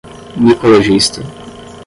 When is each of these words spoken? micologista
micologista 0.43 1.21